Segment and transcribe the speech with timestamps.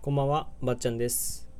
[0.00, 1.50] こんばんは、ばっちゃんです。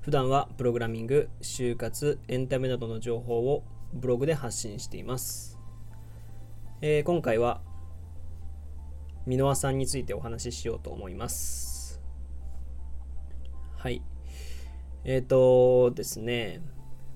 [0.00, 5.58] 普段はプログラミング、就活、エンタメなどの情報をブログで発信しています。
[6.80, 7.60] えー今回は、
[9.26, 12.00] 箕輪さんについてお話ししようと思います。
[13.76, 14.02] はい。
[15.04, 16.62] えっ、とですね、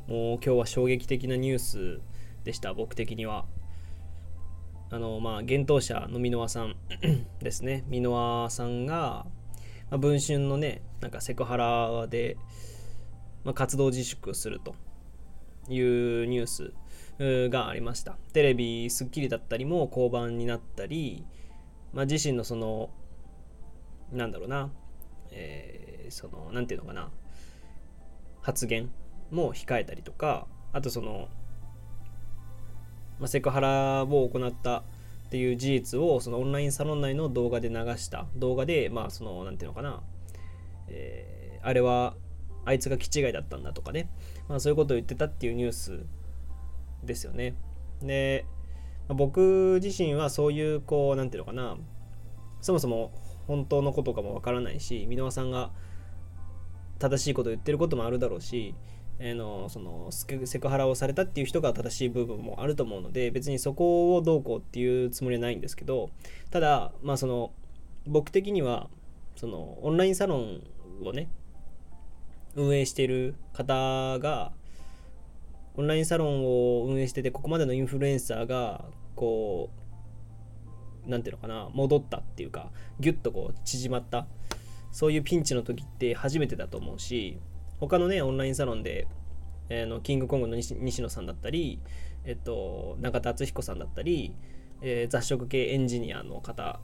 [0.06, 2.00] もう今日は衝撃的なニュース
[2.45, 3.46] でした、僕的には。
[4.90, 6.77] あの、まあ、幻冬者の箕輪さん
[7.40, 7.82] ですね。
[7.88, 9.27] 箕輪さんが、
[9.90, 12.36] まあ、文春のね、なんかセクハラで、
[13.44, 14.74] まあ、活動自粛すると
[15.68, 16.72] いうニュース
[17.50, 18.16] がありました。
[18.32, 21.24] テレビ、スッキリだったりも降板になったり、
[21.92, 22.91] まあ、自身のその、
[24.12, 24.70] なんだろうな、
[25.30, 27.10] えーその、なんていうのかな、
[28.42, 28.91] 発言
[29.30, 31.28] も控えたりとか、あとその、
[33.18, 34.84] まあ、セクハラを行った
[35.26, 40.02] っていう事実をそのオンラインサロン内の動画で流した動画でまあそのなんていうのかな、
[40.88, 42.14] えーあれは
[42.64, 44.08] あいつが気違いだったんだとかね、
[44.48, 46.05] まあ、そういうことを言ってたっていうニュース
[47.02, 47.56] ですよね。
[48.02, 48.46] で、
[49.08, 51.77] まあ僕自身はそういうこうなんていうのかな。
[52.61, 53.12] そもそも
[53.48, 55.70] 本当のことかもわからないし箕輪さんが
[56.98, 58.74] 正しいことを言ってることもあるだろうし
[59.19, 66.11] えのそのセクハラをされたっていう人が正しい部分もあると思うので別にそこをどうこうっていうつもりはないんですけど
[66.50, 67.53] ただまあその
[68.06, 68.89] 僕的には
[69.36, 70.62] そのオンラインサロン
[71.03, 71.28] をね
[72.55, 74.53] 運営している方が
[75.77, 79.70] オンラインサロンを運営しててここまでのインフルエンサーがこ
[81.06, 82.70] うなんていうのかな戻ったっていうか
[83.01, 84.27] ギュッとこう縮まった。
[84.97, 87.39] そういうピンチの時って初めてだと思うし
[87.80, 89.06] 他のねオンラインサロンで、
[89.69, 91.80] えーのキングコングの西野さんだったり、
[92.24, 94.34] えっと、中田敦彦さんだったり、
[94.83, 96.80] えー雑食系エンジニアの方、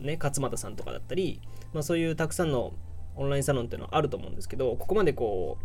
[0.00, 1.40] ね、勝俣さんとかだったり、
[1.72, 2.72] まあ、そういうたくさんの
[3.16, 5.58] オンラインサロンっていうのはあると思うんですけどここまでこ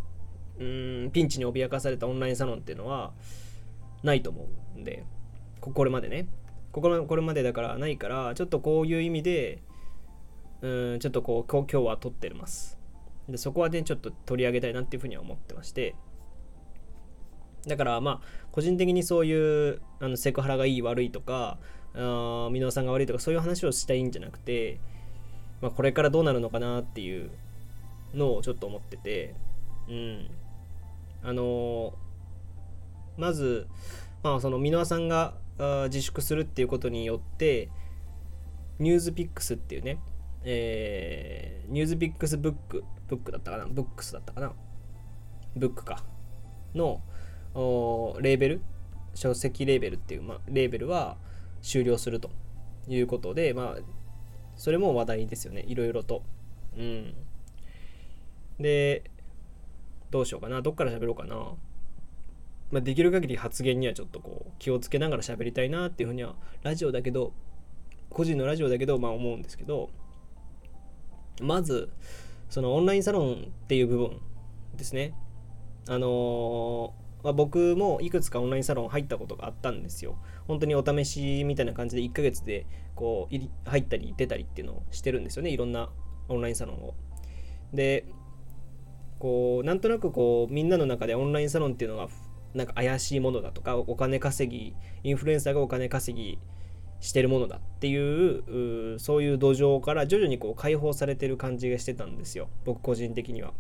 [0.59, 3.14] ううんピンチに脅かされたオンラインサロンっていうのは
[4.04, 5.04] ないと思うんで
[5.62, 6.28] これまでね。
[6.72, 9.62] こここれまでだからないからちょっとこういう意味で
[10.62, 12.79] うんちょっとこう今日は撮ってます。
[13.32, 15.96] でそこはねちょっと取り上げたいなっていうふうには思ってまして。
[17.68, 21.58] だからまあ個人的にそういうあのセクハラがいい悪いとか
[21.94, 24.80] 箕輪さんが悪いとかそういう話をしたいんじゃなくて、
[25.62, 27.30] まあ、これからどうなるのかなっていう
[28.14, 29.36] のをちょっと思ってて。
[29.90, 30.30] うん。
[31.22, 32.10] あのー
[33.20, 33.68] まず
[34.24, 35.34] まあその箕輪さんが
[35.88, 37.70] 自粛するっていうことによって
[38.80, 40.00] ニュースピックスっていうね
[40.44, 43.66] えーニュースピックスブックブックだったかな？
[43.66, 44.54] ブックスだったかな？
[45.56, 46.04] ブックか。
[46.74, 47.02] の
[47.54, 48.62] おーレーベル
[49.14, 51.18] 書籍レーベルっていう、まあ、レーベルは
[51.62, 52.32] 終了すると
[52.88, 53.82] いうことでまあ
[54.56, 55.64] それも話題ですよね。
[55.68, 56.24] いろいろと。
[56.78, 57.14] うん。
[58.60, 59.04] で
[60.12, 60.62] どうしようかな？
[60.62, 61.36] どっから喋ろうかな？
[62.72, 67.34] まあ、できる限り発言にはちょっとこう気をつけながら喋りたいなっていうふうにはラジオだけど
[68.10, 69.90] 個人のラジオだけどまあ思うんですけど
[71.42, 71.90] まず
[72.50, 74.20] そのオンラインサロンっていう部分
[74.76, 75.14] ですね。
[75.88, 80.18] あのーまあ、僕もいくつかオンラインサロン入ったことがあったんですよ。
[80.48, 85.50] 本当にお試しみたいな感じで1ヶ月でこう入ったり出たりっていうのをしてるんですよね。
[85.50, 85.90] いろんな
[86.30, 86.94] オンラインサロンを。
[87.74, 88.06] で
[89.20, 92.08] こうなんとなくこうみんなの中でオンラインサロンっていうのが
[92.54, 96.40] なんか怪しいものだとかお金稼ぎインフルエンサーがお金稼ぎ
[97.02, 102.50] してるものだっていうそういう土壌から徐々にこう解放されてる感じがしてたんですよ。
[102.66, 103.54] 僕個人的には。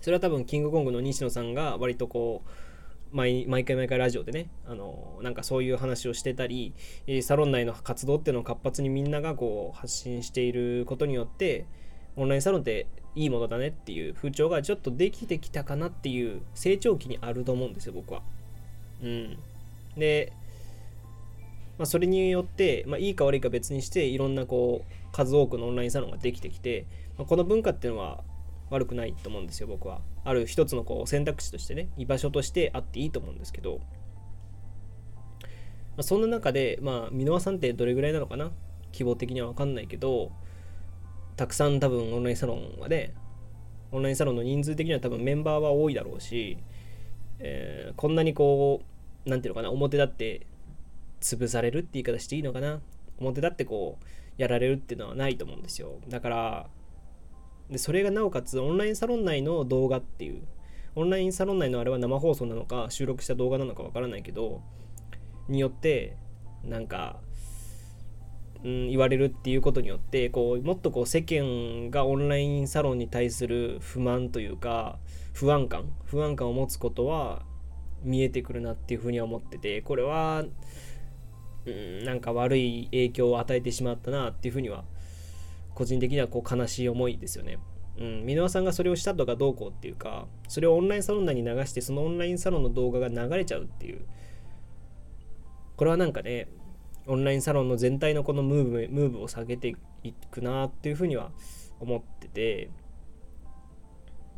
[0.00, 6.74] それは多分キングコングの西野さんが割とこう毎毎回毎回ラジオでねあのなんかそういう話をしてたり
[7.22, 11.64] サロン内の活動っていうのを活発にみんながこう発信していることによって
[12.16, 18.22] オンラインサロンっていいものだねっていう風潮がちょっとできてきたかなっていう成長期にあると思うんですよ僕は。
[19.02, 19.38] うん、
[19.96, 20.32] で、
[21.78, 26.86] まあ、それによって、まあ、いいか悪いか別にしていろんなこう数多くのオンラインサロンができてきて、
[27.18, 28.22] まあ、この文化っていうのは
[28.70, 30.00] 悪くないと思うんですよ僕は。
[30.24, 33.80] ある一つのこう選択肢としてね居場所としてあっていいと思うんですけど、
[35.42, 35.48] ま
[35.98, 38.52] あ、そんな中でまあ箕輪さんってどれぐらいなのかな？
[38.92, 40.30] 希望的には分かんないけど
[41.36, 43.12] たくさん多分オンラインサロンはね
[43.90, 46.58] オンラインサロンの人数的には多分メンバーは多いだろうし、
[47.40, 48.82] えーこんなにこ
[49.26, 50.46] うなんていうのかな表立って
[51.24, 52.80] 潰されるって言い方していいのかな？
[53.18, 54.04] 表立ってこう
[54.36, 55.98] やられるっていうのはないと思うんですよ。
[56.08, 56.66] だから
[57.70, 60.42] でそれがなおかつオンラインサロン内の動画っていう
[60.94, 64.60] オンラインサロン内のあれは生放送なのか収録した動画なのかわからないけど
[65.48, 66.16] によって
[66.62, 67.18] なんか
[68.64, 74.98] うん、言われるっていうことによってこうもっとこう世間がオンラインサロンに対する不満というか
[75.34, 77.42] 不安感不安感を持つことは
[78.02, 80.44] 見えてくるなっていうふうには思っててこれは、
[81.66, 84.84] うん、なんか悪い影響を与えてしまったなっていうふうには
[85.74, 87.58] 個人的にはこう悲しい思いですよね。
[87.98, 94.04] うん、箕輪さんがそれをしたとかどうこうっていうかそれをオンラインサロン内に流してそのオンラインサロンの動画が流れちゃうっていう。
[95.76, 96.48] これはなんかね
[97.06, 101.30] オンラインサロンの全体のこのムーブムーブを下げていくなっていうふうには
[101.80, 102.70] 思ってて。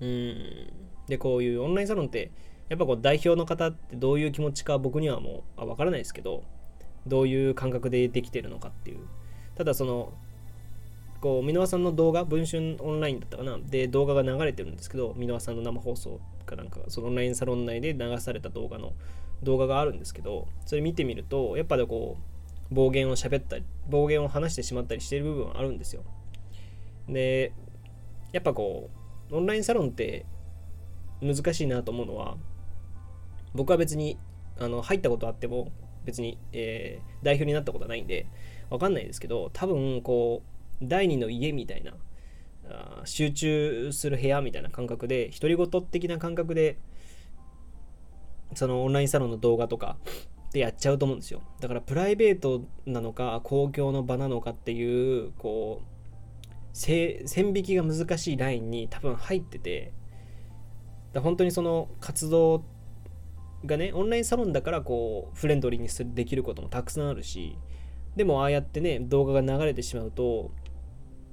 [0.00, 0.72] うん。
[1.06, 2.32] でこういうオンラインサロンって
[2.68, 6.42] やっぱこう代表の方ってどういう気持ちか僕にはもうわからないですけど。
[7.06, 8.98] どういう感覚でできてるのかっていう。
[9.54, 10.12] ただその
[11.20, 13.58] こう箕輪さんの動画文春オンラインだったかな？
[13.58, 18.92] で動画が流れてるんですけど箕輪さんの生放送かなんかそのオンラインサロン内で流された動画の
[19.42, 22.18] 動画があるんですけどそれ見てみるとやっぱりこ
[22.70, 26.02] う暴言を喋ったり暴言を話してしまったりしてる部分はあるんですよ。
[27.08, 27.52] で
[28.32, 28.90] やっぱこ
[29.30, 30.26] うオンラインサロンって
[31.22, 32.36] 難しいなと思うのは
[33.54, 34.18] 僕は別に
[34.58, 35.72] あの入ったことあっても
[36.06, 38.26] 別に、えー、代表になったことはないんで
[38.70, 40.42] 分かんないですけど多分こ
[40.80, 41.92] う第二の家みたいな
[42.68, 46.78] あ集中する部屋みたいな感覚で独り言的な感覚で
[48.54, 49.96] そのオンラインサロンの動画とか
[50.52, 51.42] でやっちゃうと思うんですよ。
[51.60, 55.96] だからプライベートなのか公共の場なのかっていうこう
[56.72, 57.24] 線
[57.54, 59.92] 引きが難しいラインに多分入ってて
[61.12, 62.64] だ本当にその活動
[63.66, 67.58] がねオンラインサロンだからこうフレンドリーにできることもたくさんあるし
[68.16, 70.50] でもああやってね動画が流れてしまうと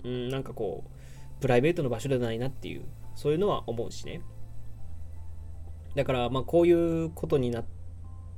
[0.04, 2.84] うんなんかこうプライベートの場所ではないなっていう
[3.16, 4.22] そういうのは思うしね。
[5.96, 7.66] だからまあこういうことになっ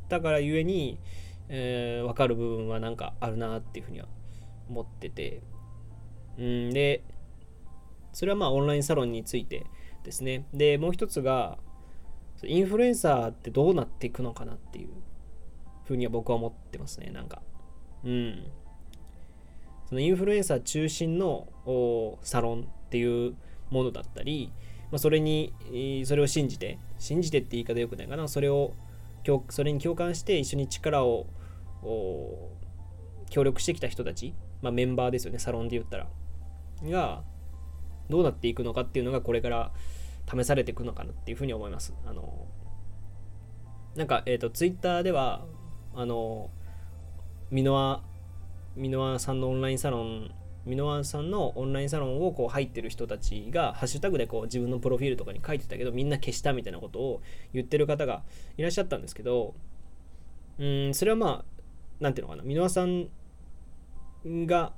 [0.10, 1.00] たからゆえに、
[1.48, 4.08] えー、分かる部分はなんかあるなっていうふうには
[4.70, 5.42] 思ってて。
[6.38, 7.02] うんで
[8.12, 9.66] それはまあオンラインサロンについて
[10.04, 10.46] ですね。
[10.54, 11.58] でもう一つが
[12.44, 14.90] インフルエンサーってどうなっていくのかなっていう
[15.86, 17.42] ふうには僕は思ってますねなんか。
[18.04, 18.46] うん。
[19.88, 21.48] そのインフルエンサー中心の
[22.24, 23.36] サロンっていう
[23.70, 24.52] ものだったり、
[24.92, 25.54] まあ、それに
[26.06, 28.74] それを信じて信じてって言い方よくないかなそれを
[29.50, 31.28] それに共感して一緒に力を
[33.30, 36.08] 協力してきた人たち、まあ、メンバーですよねサロンで言ったら。
[36.84, 37.24] が
[38.10, 39.72] どうなっていくのかっていうのがこれから
[40.30, 41.94] 試されていくのかなっていうふうに思います。
[42.06, 42.48] あの
[43.96, 45.46] なんか、えっ、ー、と、ツイッターでは、
[45.94, 46.50] あの、
[47.50, 48.04] ミノワ、
[48.76, 50.32] ミノワさんのオンラインサロン、
[50.66, 57.22] ミノワさんのオンラインサロンをこう入ってる人たちが、ハッシュタグでこう自分のプロフィールとかに書いてたけど、みんな消したみたいなことを
[57.54, 58.24] 言ってる方が
[58.58, 59.56] いらっしゃったんですけど、
[60.60, 61.64] うん、それはまあ、
[62.04, 63.08] なんていうのかな、ミノワさん
[64.26, 64.74] が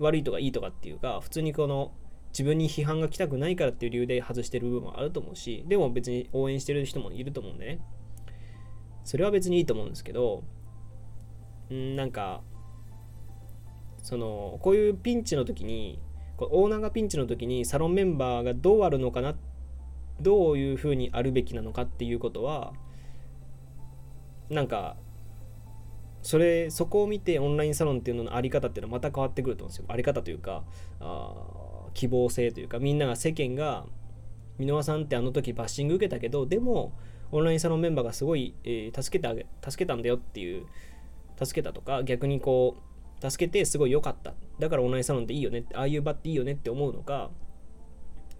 [0.00, 1.92] 悪いとかいいとかっていうか、普通にこの、
[2.36, 7.80] 自分に批判が来たくないからっていう理由で外してる部分もあると思うしでも別に応援してる人もいると思うんでね。
[9.04, 10.42] それは別にいいと思うんですけど
[11.72, 12.42] んなんか
[14.02, 15.98] そのこういうピンチの時に
[16.38, 19.34] オーナーがピンチの時にサロンメンバーがどうあるのかな
[20.20, 22.74] どういうふうにあるべきなのかっていうことは
[24.50, 24.96] なんか
[26.20, 29.84] それそこを見てオンラインサロンっていうののあり方っていうのはまた変わってくると思うんですよ。
[29.88, 30.64] あり方というか
[31.00, 31.32] あ
[31.96, 33.86] 希望性というかみんなが世間が
[34.58, 36.92] 箕輪さんってあの時バッシング受けたけどでも
[37.32, 40.66] オンラインサロンメンバーがすごい、えー、助けてあげ助けたんだよっていう
[41.42, 42.76] 助けたとか逆にこ
[43.22, 44.34] う助けてすごい良かった。
[44.58, 47.30] だからオンラインサロンっていいよねああいう場っていいよねって思うのか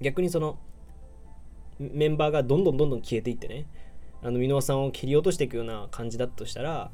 [0.01, 0.59] 逆にその
[1.79, 3.67] メンバーがどんどんどんどん消えていってね
[4.23, 6.91] あの箕輪さんを切り落としていくような感じだとしたら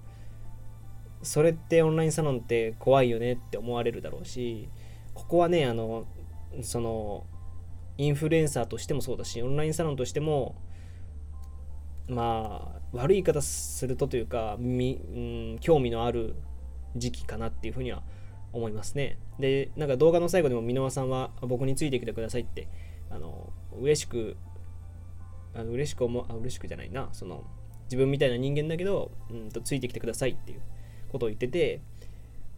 [1.23, 4.69] それってオンラインサロンって怖いよねって思われるだろうし
[5.15, 6.05] ここはねあの
[6.61, 7.27] その
[7.99, 10.57] インフルエンサーとしてもそうだしオンラインサロンとしても
[12.09, 16.35] まあ悪い言い方するとというかみ、うん、興味のある
[16.97, 18.03] 時期かなっていうふうには
[18.53, 19.19] 思いますね。
[19.39, 22.69] でなんか動画の最後でも箕輪さんは僕についてきてくださいって
[23.11, 24.37] あの嬉しく
[25.55, 27.45] あの嬉しく思あ嬉しくじゃないなその
[27.85, 30.63] 自分みたいな人間だけど、うんとついてきてくださいっていう
[31.11, 31.83] ことを言ってて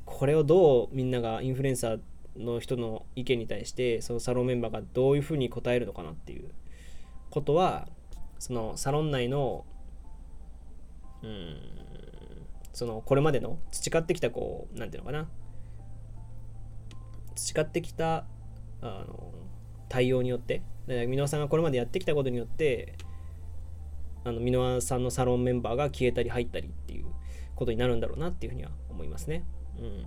[0.05, 2.01] これをどうみんながインフルエンサー
[2.37, 6.51] の人の意見に対してそのサロンメンバーがどういうふうに答えるのかなっていう。
[7.35, 7.89] ことは
[8.39, 9.65] そのサロン内の
[11.23, 11.57] うん
[12.73, 15.29] そのこれまでの培ってきたこう何ていうのかな。
[17.35, 18.27] 培ってきた
[18.81, 19.33] あの
[19.89, 22.95] 対応によって箕輪さんがこれまでやってきたことによって
[24.25, 27.07] 箕輪さんのサロンメンバーが消えたり入ったりっていう
[27.57, 29.45] ことになるんだろうなっていうふうには思いますね。
[29.79, 30.07] うん。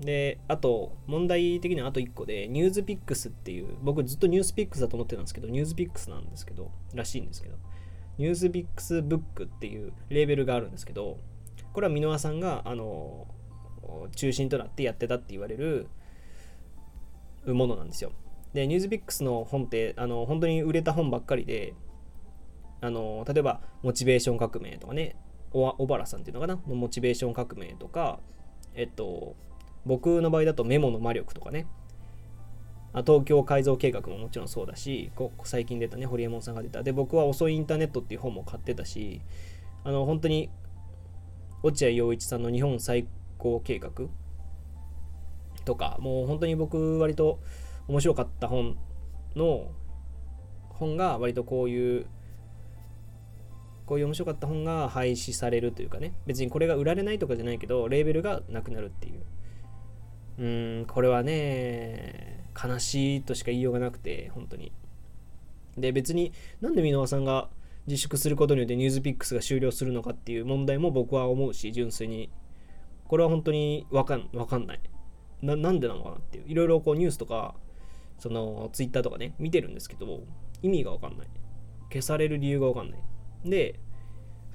[0.00, 7.56] で、あと、問題的にはあと1個で、ニュースピックスっていう、僕ずっとニュースピックスだと思ってたんですけど、ニュースピックスなんですけど、らしいんですけど、
[8.18, 11.18] ニュースピックスブックっていうレーベルがあるんですけど、
[11.72, 13.26] これは箕輪さんが、あの、
[14.16, 15.88] 中心となってやってたって言われる
[17.46, 18.12] ものなんですよ。
[18.52, 21.74] で、ニュースピックスの本って、あの、本当に売れた本ばっかりで、
[22.80, 25.16] あの、例えば、モチベーション革命とかね、
[25.50, 28.20] 小原さんっていうのかなのモチベーション革命とか、
[28.74, 29.36] えっと、
[29.86, 31.66] 僕の場合だとメモの魔力とかね
[32.94, 36.84] あ、東京改造計画ももちろんそうだし、こ最近出たね、ホリエモンさんが出た。
[36.84, 39.20] で、僕は遅いインターネットっていう本も買ってたし、
[39.82, 40.48] あの、本当に、
[41.64, 43.90] 落合陽一さんの日本最高計画
[45.64, 47.40] とか、もう本当に僕割と
[47.88, 48.76] 面白かった本
[49.34, 49.72] の、
[50.68, 52.06] 本が割とこういう、
[53.86, 59.24] こういう面白かった本が廃止されるというかね、別にこれが売られないとかじゃないけど、レーベルがなくなるっていう。
[60.38, 64.72] うん、これはね、悲しいとしか言いようがなくて、本当に。
[65.76, 67.48] で、別になんで箕輪さんが
[67.86, 72.30] 自粛することによってニュースピックスが終了するのかっていう問題も僕は思うし、純粋に。
[73.06, 74.80] これは本当にわかんわかんない
[75.42, 75.56] な。
[75.56, 76.44] なんでなのかなっていう。
[76.46, 77.54] いろいろこうニュースとか、
[78.18, 80.20] そのツイッターとかね、見てるんですけど、
[80.62, 81.28] 意味がわかんない。
[81.92, 83.02] 消される理由がわかんない。
[83.44, 83.78] で、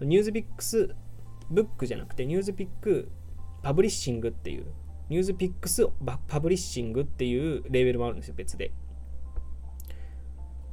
[0.01, 0.95] NewsPicks
[1.51, 4.65] Bookじゃなくて、 NewsPicks Publishingっていう
[5.09, 5.87] NewsPicks
[6.27, 8.71] Publishingっていうレーベルもあるんですよ、別で。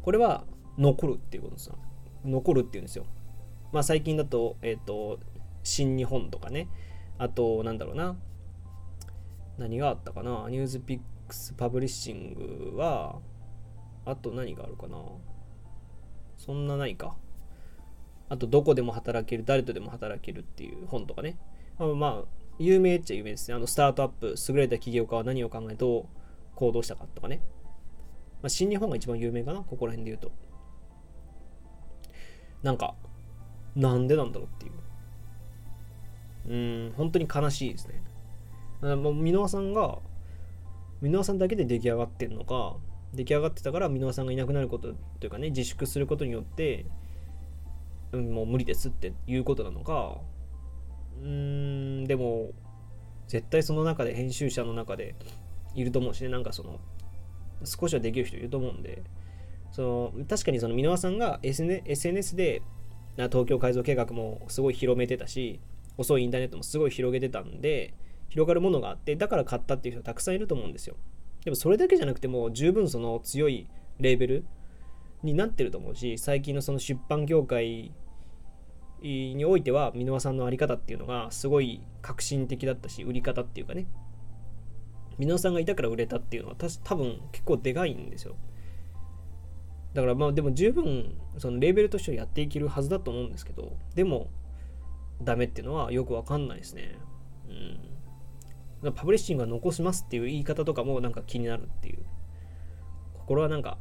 [0.02, 0.44] これは
[0.78, 1.78] 残るっていうことですよ。
[2.24, 3.06] 残るっていうんですよ。
[3.72, 5.18] まあ最近だと、えっ、ー、と、
[5.62, 6.68] 新日本とかね、
[7.18, 8.16] あと、なんだろうな、
[9.58, 13.18] 何があったかな、ニュースピックスパブリッシングは、
[14.04, 14.98] あと何があるかな。
[16.36, 17.16] そんなないか。
[18.28, 21.38] あと、どこでも働ける、誰とでも働けるっていう本とかね。
[21.78, 23.54] まあ、まあ、有名っちゃ有名ですね。
[23.54, 26.04] あの、スタートアップ、優れた起業家は何を考えどう
[26.54, 27.40] 行動したかとかね。
[28.42, 30.32] まあ、新日本が一番有名かな、ここら辺で言うと。
[32.62, 32.94] なんか、
[33.74, 34.72] なんでなんだろうっていう。
[36.48, 38.02] うん、本当に悲しいですね。
[38.96, 39.98] もう箕輪さんが、
[41.02, 42.76] 箕輪さんだけで出来上がってんのか、
[43.14, 46.86] 出来上がってたから箕輪さんがいなくなることというかね、自粛することによって、
[48.12, 50.20] うん、もう無理ですっていうことなのか、
[51.22, 52.50] うん、でも、
[53.28, 55.14] 絶対その中で、編集者の中で
[55.74, 56.80] いると思うしね、なんかその、
[57.64, 59.02] 少しはできる人いると思うんで、
[59.72, 62.62] その確かにその箕輪さんが SNS で
[63.16, 65.60] 東京改造計画もすごい広めてたし、
[65.98, 67.94] 遅いインターネットもすごい広げてたんで、
[68.28, 70.96] 広がるものがあって、だから買ったっていう人たくさんいると思うんですよ。
[71.44, 73.68] でもそれだけじゃなくても十分その強い
[73.98, 74.44] レーベル
[75.22, 77.92] になってると思うし、最近のその出版業界
[79.02, 83.86] においては箕輪さんの在り方っていうのがすごい革新的だったし売り方っていうかね。
[85.18, 88.36] 箕輪さんがいたから売れたっていうのは多分結構でかいんですよ。
[89.94, 94.28] だからまあでも十分そのレーベルとしてはやっていけるはずだと思うんですけどでも
[95.22, 96.98] ダメっていうのはよくわかんないですね。
[98.82, 98.92] うん。
[98.92, 101.98] パブリッシングは残しますっていう言い方とかもなんか気になるっていう。
[103.14, 103.78] 心はなんか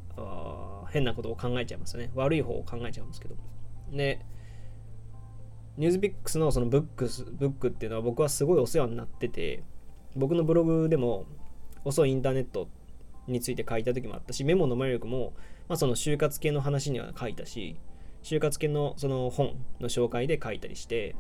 [0.90, 2.12] 変なことを考えちゃいますね。
[2.16, 3.36] 悪い方を考えちゃうんですけど
[3.92, 4.25] で
[5.78, 9.64] ニュースピックスのそのブックス、ブックっていうのは僕はすごいお世話になってて、
[10.16, 11.26] 僕のブログでも
[11.84, 12.70] 遅いインターネット
[13.28, 15.34] について書いた時もあったし、メモの魔力も、
[15.68, 17.78] まあ、その就活系の話には書いたし、
[18.24, 21.16] 就活系のその本の紹介で書いたりして、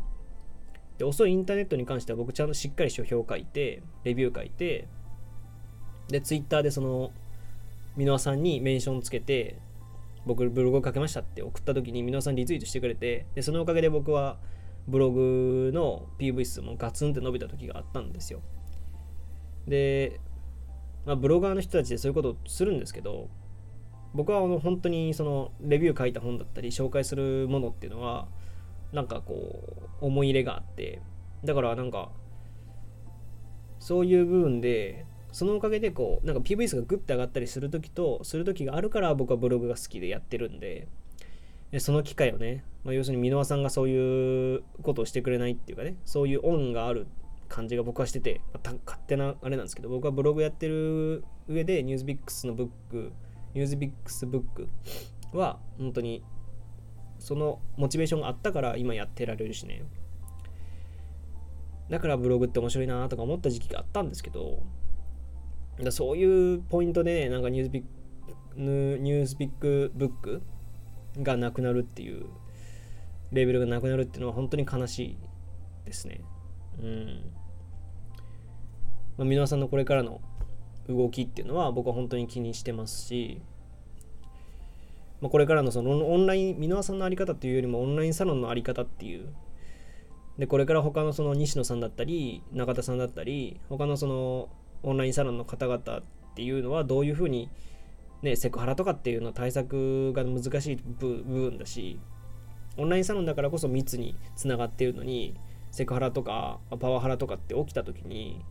[0.97, 4.88] で遅いインターネットに関しては僕ちゃんとしっかり書評書いて、レビュー書いて、
[6.07, 7.12] で、ツイッターでその、
[7.97, 9.57] 箕輪さんにメンションつけて、
[10.25, 14.38] 僕ブログを書けましたって送った時に皆さんリツイートしてくれてでそのおかげで僕は
[14.88, 18.41] ブログの PV 数もガツンって伸びた時があったんですよ。
[19.67, 20.20] で、
[21.05, 23.29] まあ、ブロガーの人たちでそういうことをするんですけど
[24.13, 28.27] 僕はあの本当にそのレビュー書いた本だったり紹介するものっていうのは
[28.94, 29.63] なんかこ
[30.01, 31.01] う思い入れがあって
[31.44, 32.12] だからなんか
[33.79, 40.87] そういう部分でそのおかげでこうなんか PV 数がグッて上がったりする時とする時があるから僕はブログが好きでやってるんで
[41.71, 47.05] でその機会をね、まあ、要するに箕輪さんがそういうことをしてくれないっていうかねそういう恩がある
[47.49, 53.11] 感じが僕はしてて、まあ、勝手なあれなんですけど僕はブログやってる上でニュースビックスのブック
[53.53, 54.69] ニュースビックスブック
[55.33, 56.23] は本当に
[57.19, 59.83] そのモチベーションがあったから今やってられるしね。
[61.89, 64.63] だからブログって面白いなとか思った時期があったんですけど
[65.84, 67.88] だそういうポイントで、ね、なんかニュースピック、
[68.58, 70.41] ニュースピックブック
[71.22, 72.27] がなくなるっていう、
[73.32, 75.17] レベルがなくなるっていうのは本当に悲しい
[75.86, 76.22] ですね。
[76.82, 77.32] うん。
[79.17, 80.22] まあ、皆さんのこれからの
[80.88, 83.41] 動きっていうのは僕は本当に気にしてますし、
[85.22, 89.34] まあ、これからのそのオンライン、箕輪さんのあり方っていうよりもオンラインサロンのあり方っていう、
[90.38, 94.50] で、これから他のその西野さんだったり、中田さんだったり、他のその
[94.85, 95.81] オンラインサロンの方々っ
[96.35, 97.49] ていうのはどういうふうに、
[98.21, 101.99] ね、セクハラとかっていうの対策が難しい部分だし、
[102.77, 105.35] オンラインサロンだからこそ密につながっているのに、
[105.71, 108.45] セクハラとかパワハラとかって起きた時に、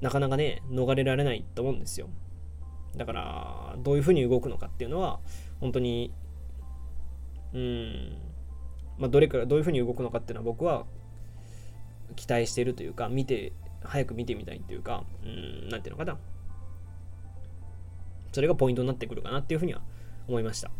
[0.00, 2.08] なかなかね、逃れられないと思うんですよ。
[2.96, 5.20] だから、どういうふうに動くのかっていうのは、
[5.60, 6.12] 本当に、
[7.54, 8.18] うん、
[8.98, 10.84] まあ、どれからどういうふうに動くのかっていうのは僕は
[12.16, 13.52] 期待しているというか、見て、
[13.84, 16.18] 早く見てみたいというか、うん、なんていうのかな。
[18.32, 19.80] それがポイントになってくるかなっていうふうには
[20.28, 20.70] 思いました。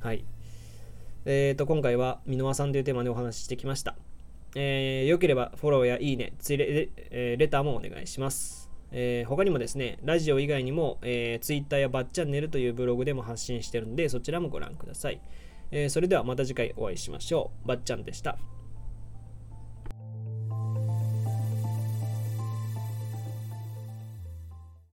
[0.00, 0.24] はい。
[1.24, 3.96] えっ、ー、と、今回は、箕輪さんというテーマでお話ししてきました。
[4.56, 8.70] えー、よければフォローやいいね、つレえー、レターもお願いします。
[8.92, 15.20] えー、他にもですね、ラジオ以外にも、えー、Twitter やバッチャンネルというブログでも発信してるんで、そちらもご覧ください。
[15.72, 17.68] えー、それではまた次回お会いしましょう。
[17.68, 18.38] ばっちゃんでした。